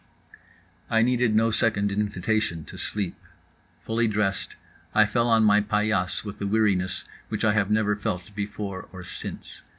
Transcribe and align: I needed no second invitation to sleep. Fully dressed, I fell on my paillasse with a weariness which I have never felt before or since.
I 0.89 1.03
needed 1.03 1.35
no 1.35 1.51
second 1.51 1.91
invitation 1.91 2.65
to 2.65 2.77
sleep. 2.79 3.13
Fully 3.83 4.07
dressed, 4.07 4.55
I 4.95 5.05
fell 5.05 5.27
on 5.29 5.43
my 5.43 5.61
paillasse 5.61 6.23
with 6.25 6.41
a 6.41 6.47
weariness 6.47 7.03
which 7.29 7.45
I 7.45 7.53
have 7.53 7.69
never 7.69 7.95
felt 7.95 8.33
before 8.33 8.89
or 8.91 9.03
since. 9.03 9.61